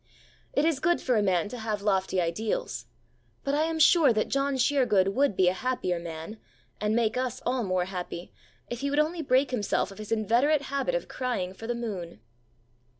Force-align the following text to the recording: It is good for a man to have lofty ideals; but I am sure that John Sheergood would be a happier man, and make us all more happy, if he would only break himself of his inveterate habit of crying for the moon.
It 0.51 0.65
is 0.65 0.79
good 0.79 0.99
for 0.99 1.15
a 1.15 1.21
man 1.21 1.47
to 1.49 1.59
have 1.59 1.83
lofty 1.83 2.19
ideals; 2.19 2.87
but 3.43 3.53
I 3.53 3.65
am 3.65 3.77
sure 3.77 4.11
that 4.11 4.29
John 4.29 4.55
Sheergood 4.55 5.09
would 5.09 5.35
be 5.35 5.47
a 5.47 5.53
happier 5.53 5.99
man, 5.99 6.39
and 6.79 6.95
make 6.95 7.17
us 7.17 7.39
all 7.45 7.61
more 7.63 7.85
happy, 7.85 8.33
if 8.67 8.79
he 8.79 8.89
would 8.89 8.97
only 8.97 9.21
break 9.21 9.51
himself 9.51 9.91
of 9.91 9.99
his 9.99 10.11
inveterate 10.11 10.63
habit 10.73 10.95
of 10.95 11.07
crying 11.07 11.53
for 11.53 11.67
the 11.67 11.75
moon. 11.75 12.19